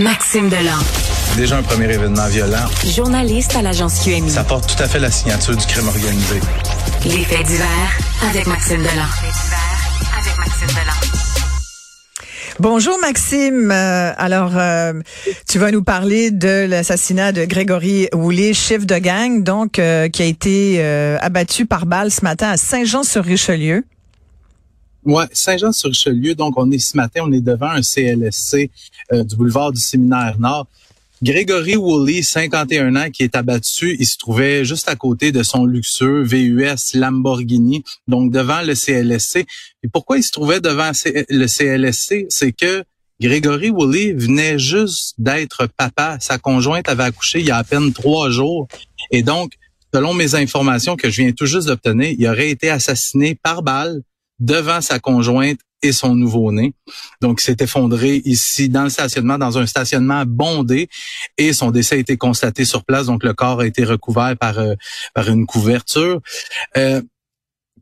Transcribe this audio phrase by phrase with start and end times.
[0.00, 0.78] Maxime Delan.
[1.36, 2.64] Déjà un premier événement violent.
[2.86, 4.30] Journaliste à l'agence QMI.
[4.30, 6.40] Ça porte tout à fait la signature du crime organisé.
[7.04, 7.98] Les faits divers
[8.30, 9.10] avec Maxime Delan.
[10.18, 11.20] avec Maxime Delan.
[12.60, 13.70] Bonjour Maxime.
[13.70, 14.94] Euh, alors, euh,
[15.46, 20.22] tu vas nous parler de l'assassinat de Grégory Woolley, chef de gang, donc euh, qui
[20.22, 20.82] a été
[21.20, 23.84] abattu par balle ce matin à Saint-Jean-sur-Richelieu.
[25.04, 26.34] Ouais, Saint-Jean-sur-Richelieu.
[26.34, 28.70] Donc, on est ce matin, on est devant un CLSC
[29.12, 30.66] du boulevard du Séminaire Nord.
[31.22, 35.66] Grégory Woolley, 51 ans, qui est abattu, il se trouvait juste à côté de son
[35.66, 39.46] luxueux VUS Lamborghini, donc devant le CLSC.
[39.82, 42.26] Et pourquoi il se trouvait devant le CLSC?
[42.30, 42.84] C'est que
[43.20, 46.16] Grégory Woolley venait juste d'être papa.
[46.20, 48.66] Sa conjointe avait accouché il y a à peine trois jours.
[49.10, 49.52] Et donc,
[49.92, 54.00] selon mes informations que je viens tout juste d'obtenir, il aurait été assassiné par balle
[54.40, 56.74] devant sa conjointe et son nouveau-né.
[57.20, 60.88] Donc, il s'est effondré ici dans le stationnement, dans un stationnement bondé,
[61.38, 63.06] et son décès a été constaté sur place.
[63.06, 64.74] Donc, le corps a été recouvert par, euh,
[65.14, 66.20] par une couverture.
[66.76, 67.00] Euh,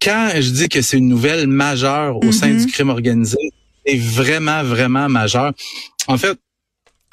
[0.00, 2.66] quand je dis que c'est une nouvelle majeure au sein mm-hmm.
[2.66, 3.38] du crime organisé,
[3.86, 5.52] c'est vraiment, vraiment majeur.
[6.06, 6.38] En fait,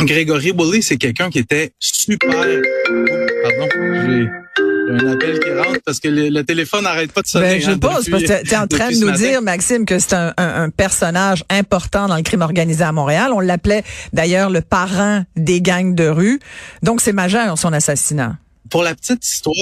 [0.02, 2.30] Grégory Bully, c'est quelqu'un qui était super...
[2.30, 7.60] Pardon, je un appel qui rentre parce que le, téléphone n'arrête pas de sonner.
[7.60, 10.00] Ben, je hein, pose parce que tu es en train de nous dire, Maxime, que
[10.00, 13.32] c'est un, un, personnage important dans le crime organisé à Montréal.
[13.34, 16.40] On l'appelait d'ailleurs le parrain des gangs de rue.
[16.82, 18.38] Donc c'est majeur son assassinat.
[18.70, 19.56] Pour la petite histoire,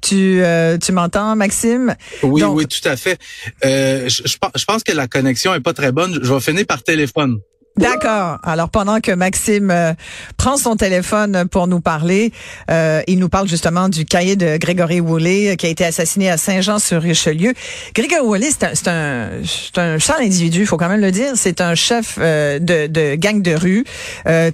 [0.00, 1.94] Tu, euh, tu m'entends, Maxime?
[2.22, 3.18] Oui, oui, tout à fait.
[3.62, 6.18] Euh, je, je, pense que la connexion est pas très bonne.
[6.22, 7.40] Je vais finir par téléphone.
[7.78, 8.38] D'accord.
[8.42, 9.92] Alors pendant que Maxime euh,
[10.36, 12.32] prend son téléphone pour nous parler,
[12.70, 16.28] euh, il nous parle justement du cahier de Grégory Woolley euh, qui a été assassiné
[16.28, 17.54] à Saint-Jean-sur-Richelieu.
[17.94, 21.32] Grégory Woolley, c'est un, c'est un, un sale individu, il faut quand même le dire.
[21.36, 23.84] C'est un chef de, de gang de rue,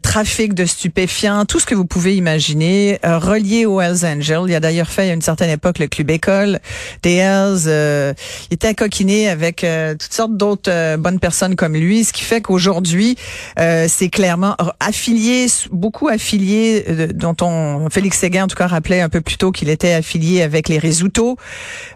[0.02, 4.44] trafic de stupéfiants, tout ce que vous pouvez imaginer, relié aux Hells Angels.
[4.48, 6.60] Il a d'ailleurs fait à une certaine époque le club école
[7.02, 8.14] des Hells.
[8.50, 9.64] il était coquiné avec
[9.98, 13.13] toutes sortes d'autres bonnes personnes comme lui, ce qui fait qu'aujourd'hui
[13.58, 19.00] euh, c'est clairement affilié, beaucoup affilié, euh, dont on Félix Séguin en tout cas rappelait
[19.00, 21.22] un peu plus tôt qu'il était affilié avec les Résultats.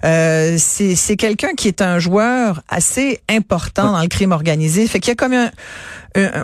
[0.04, 4.86] Euh, c'est quelqu'un qui est un joueur assez important dans le crime organisé.
[4.86, 5.50] Fait qu'il y a comme un,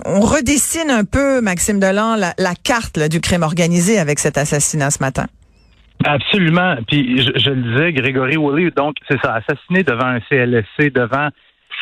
[0.06, 4.98] on redessine un peu, Maxime Delan, la, carte du crime organisé avec cet assassinat ce
[5.00, 5.26] matin.
[6.04, 6.76] Absolument.
[6.88, 11.28] Puis je, je le disais, Grégory Woolley, donc c'est ça, assassiné devant un CLSC, devant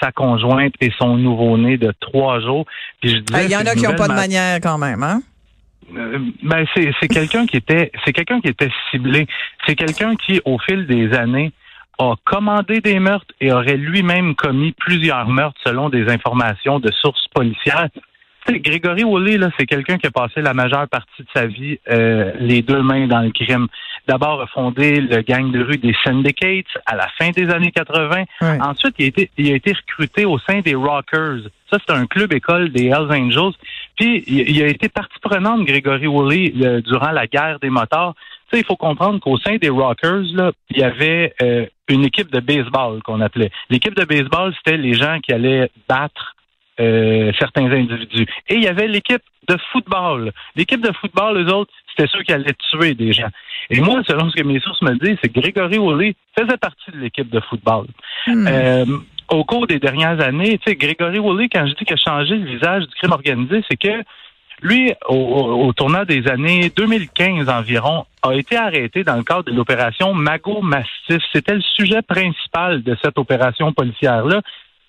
[0.02, 2.66] sa conjointe et son nouveau-né de trois jours.
[3.00, 5.22] Puis je Il y en a qui n'ont pas de manière quand même, hein?
[5.96, 9.26] Euh, ben c'est quelqu'un qui était c'est quelqu'un qui était ciblé.
[9.66, 11.52] C'est quelqu'un qui, au fil des années,
[11.98, 17.26] a commandé des meurtres et aurait lui-même commis plusieurs meurtres selon des informations de sources
[17.34, 17.88] policières.
[18.48, 22.32] Grégory Woolley, là, c'est quelqu'un qui a passé la majeure partie de sa vie euh,
[22.38, 23.68] les deux mains dans le crime.
[24.08, 28.24] D'abord, a fondé le gang de rue des Syndicates à la fin des années 80.
[28.60, 31.48] Ensuite, il a, été, il a été recruté au sein des Rockers.
[31.70, 33.54] Ça, c'est un club école des Hells Angels.
[33.96, 36.52] Puis, il, a été partie prenante, Grégory Woolley,
[36.84, 38.14] durant la guerre des motards.
[38.52, 42.30] Tu il faut comprendre qu'au sein des Rockers, là, il y avait euh, une équipe
[42.30, 43.50] de baseball qu'on appelait.
[43.70, 46.34] L'équipe de baseball, c'était les gens qui allaient battre
[46.82, 48.26] euh, certains individus.
[48.48, 50.32] Et il y avait l'équipe de football.
[50.56, 53.28] L'équipe de football, les autres, c'était ceux qui allaient tuer des gens.
[53.70, 56.90] Et moi, selon ce que mes sources me disent, c'est que Grégory Woolley faisait partie
[56.92, 57.86] de l'équipe de football.
[58.26, 58.46] Hmm.
[58.48, 58.84] Euh,
[59.30, 62.36] au cours des dernières années, tu sais, Grégory Woolley, quand je dis qu'il a changé
[62.36, 64.02] le visage du crime organisé, c'est que
[64.62, 69.52] lui, au, au, tournant des années 2015 environ, a été arrêté dans le cadre de
[69.52, 71.20] l'opération Mago Massif.
[71.32, 74.40] C'était le sujet principal de cette opération policière-là.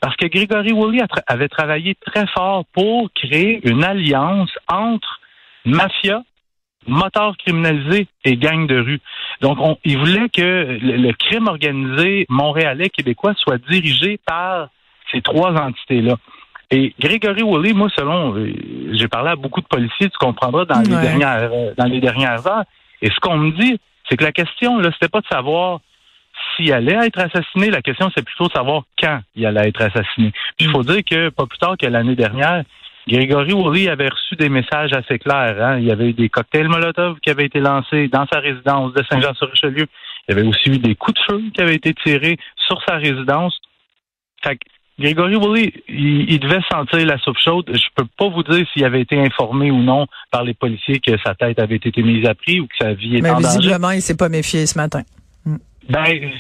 [0.04, 5.22] Parce que Grégory Woolley avait travaillé très fort pour créer une alliance entre
[5.64, 6.24] mafia,
[6.86, 9.00] moteurs criminalisés et gangs de rue.
[9.40, 14.68] Donc, on, il voulait que le, crime organisé montréalais, québécois soit dirigé par
[15.10, 16.18] ces trois entités-là.
[16.70, 18.54] Et Grégory Woolley, moi, selon, euh,
[18.92, 22.46] j'ai parlé à beaucoup de policiers, tu comprendras, dans les dernières, euh, dans les dernières
[22.46, 22.66] heures.
[23.02, 23.80] Et ce qu'on me dit,
[24.10, 25.80] c'est que la question, là, c'était pas de savoir
[26.56, 27.70] s'il allait être assassiné.
[27.70, 30.32] La question, c'est plutôt de savoir quand il allait être assassiné.
[30.58, 32.64] Puis il faut dire que pas plus tard que l'année dernière,
[33.08, 35.62] Grégory Woolley avait reçu des messages assez clairs.
[35.62, 35.78] Hein.
[35.80, 39.04] Il y avait eu des cocktails Molotov qui avaient été lancés dans sa résidence de
[39.10, 39.88] Saint-Jean-sur-Richelieu.
[40.28, 42.96] Il y avait aussi eu des coups de feu qui avaient été tirés sur sa
[42.96, 43.60] résidence.
[44.42, 44.64] Fait que
[45.00, 47.66] Grégory Woolley, il, devait sentir la soupe chaude.
[47.74, 51.18] Je peux pas vous dire s'il avait été informé ou non par les policiers que
[51.26, 54.02] sa tête avait été mise à prix ou que sa vie était Mais visiblement, il
[54.02, 55.02] s'est pas méfié ce matin.
[55.90, 56.32] Ben,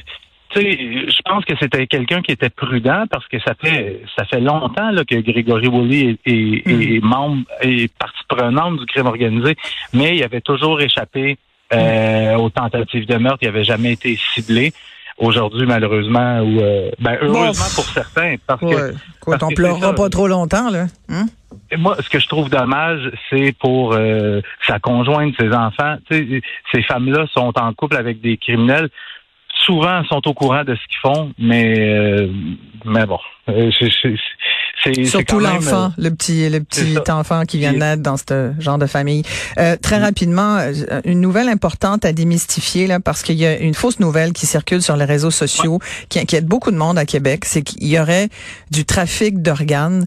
[0.49, 4.25] tu sais, je pense que c'était quelqu'un qui était prudent parce que ça fait ça
[4.25, 7.05] fait longtemps là, que Grégory Woolley est, est, Mm.
[7.05, 9.55] membre et partie prenante du crime organisé,
[9.93, 11.37] mais il avait toujours échappé
[11.73, 13.39] euh, aux tentatives de meurtre.
[13.41, 14.73] Il avait jamais été ciblé.
[15.17, 18.89] Aujourd'hui, malheureusement, ou euh, ben, heureusement pour certains, parce que Ouais.
[18.89, 20.87] Écoute, parce on que pleurera pas trop longtemps, là.
[21.09, 21.25] Hein?
[21.71, 25.97] Et moi, ce que je trouve dommage, c'est pour euh, sa conjointe, ses enfants.
[26.09, 26.41] Tu sais,
[26.71, 28.89] ces femmes-là sont en couple avec des criminels.
[29.65, 32.27] Souvent, sont au courant de ce qu'ils font, mais euh,
[32.85, 33.19] mais bon,
[34.87, 38.53] euh, Surtout même, l'enfant, le petit, le petit enfant qui vient de naître dans ce
[38.59, 39.23] genre de famille.
[39.59, 40.73] Euh, très rapidement, euh,
[41.05, 44.81] une nouvelle importante à démystifier là, parce qu'il y a une fausse nouvelle qui circule
[44.81, 48.29] sur les réseaux sociaux, qui inquiète beaucoup de monde à Québec, c'est qu'il y aurait
[48.71, 50.05] du trafic d'organes.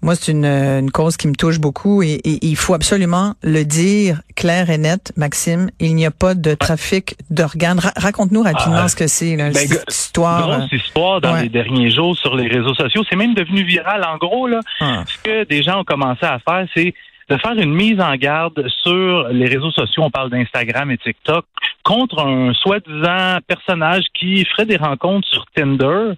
[0.00, 3.64] Moi, c'est une, une cause qui me touche beaucoup et, et il faut absolument le
[3.64, 5.70] dire clair et net, Maxime.
[5.80, 7.80] Il n'y a pas de trafic d'organes.
[7.80, 10.58] Ra- Raconte-nous rapidement Ah, ce que c'est, ben, cette histoire.
[10.60, 11.42] grosse histoire dans ouais.
[11.42, 13.02] les derniers jours sur les réseaux sociaux.
[13.10, 14.04] C'est même devenu viral.
[14.12, 15.04] En gros, là, Ah.
[15.06, 16.94] ce que des gens ont commencé à faire, c'est
[17.28, 21.44] de faire une mise en garde sur les réseaux sociaux, on parle d'Instagram et TikTok,
[21.82, 26.12] contre un soi-disant personnage qui ferait des rencontres sur Tinder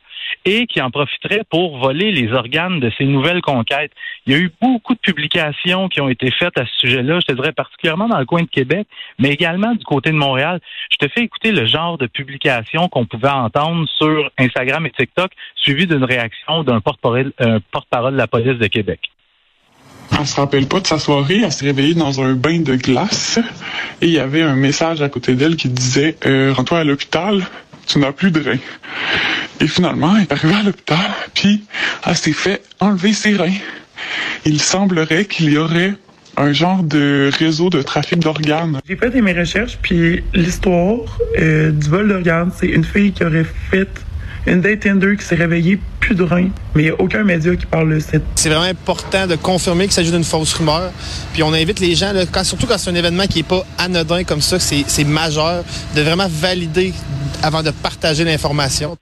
[0.45, 3.93] et qui en profiterait pour voler les organes de ses nouvelles conquêtes.
[4.27, 7.27] Il y a eu beaucoup de publications qui ont été faites à ce sujet-là, je
[7.27, 8.87] te dirais particulièrement dans le coin de Québec,
[9.19, 10.61] mais également du côté de Montréal.
[10.91, 15.33] Je te fais écouter le genre de publications qu'on pouvait entendre sur Instagram et TikTok,
[15.57, 17.33] suivi d'une réaction d'un porte-parole
[17.73, 19.11] porte-parole de la police de Québec.
[20.19, 23.39] Elle se rappelle pas de sa soirée, elle s'est réveillée dans un bain de glace
[24.03, 27.43] et il y avait un message à côté d'elle qui disait euh, Rends-toi à l'hôpital,
[27.87, 28.59] tu n'as plus de reins.
[29.61, 31.65] Et finalement, elle est arrivée à l'hôpital, puis
[32.07, 33.53] elle s'est fait enlever ses reins.
[34.45, 35.95] Il semblerait qu'il y aurait
[36.37, 38.81] un genre de réseau de trafic d'organes.
[38.89, 43.47] J'ai fait mes recherches, puis l'histoire euh, du vol d'organes, c'est une fille qui aurait
[43.71, 43.89] fait
[44.47, 47.55] une date Tinder qui s'est réveillée plus de reins, mais il n'y a aucun média
[47.55, 50.91] qui parle de cette C'est vraiment important de confirmer qu'il s'agit d'une fausse rumeur.
[51.33, 53.63] Puis on invite les gens, là, quand, surtout quand c'est un événement qui n'est pas
[53.79, 55.63] anodin comme ça, c'est c'est majeur,
[55.95, 56.93] de vraiment valider
[57.43, 58.97] avant de partager l'information.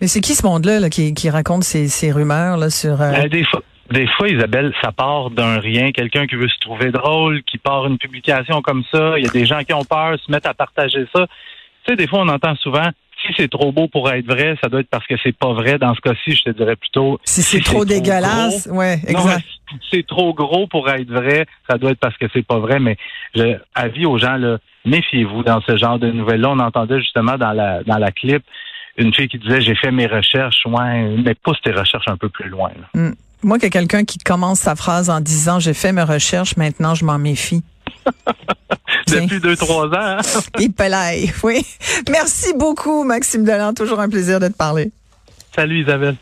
[0.00, 3.00] Mais c'est qui ce monde-là là, qui, qui raconte ces, ces rumeurs là, sur...
[3.00, 3.62] euh, Euh, des fois.
[3.88, 5.92] Des fois, Isabelle, ça part d'un rien.
[5.92, 9.16] Quelqu'un qui veut se trouver drôle, qui part une publication comme ça.
[9.16, 11.24] Il y a des gens qui ont peur, se mettent à partager ça.
[11.84, 12.88] Tu sais, des fois, on entend souvent,
[13.26, 15.78] si c'est trop beau pour être vrai, ça doit être parce que c'est pas vrai.
[15.78, 17.18] Dans ce cas-ci, je te dirais plutôt.
[17.24, 19.44] si c'est trop dégueulasse, gros, ouais, exact.
[19.68, 22.78] si c'est trop gros pour être vrai, ça doit être parce que c'est pas vrai.
[22.78, 22.96] Mais
[23.34, 26.50] je, avis aux gens, là, méfiez-vous dans ce genre de nouvelles-là.
[26.50, 28.42] On entendait justement dans la dans la clip
[28.98, 32.28] une fille qui disait j'ai fait mes recherches, ouais, mais pousse tes recherches un peu
[32.28, 32.70] plus loin.
[32.70, 33.00] là.
[33.00, 33.14] Mm.
[33.42, 37.04] Moi, que quelqu'un qui commence sa phrase en disant j'ai fait mes recherches, maintenant je
[37.04, 37.62] m'en méfie.
[39.08, 39.90] Depuis deux trois ans.
[39.92, 40.18] hein?
[40.58, 40.72] Il
[41.44, 41.64] oui.
[42.10, 43.72] Merci beaucoup, Maxime Delan.
[43.72, 44.90] Toujours un plaisir de te parler.
[45.54, 46.16] Salut Isabelle.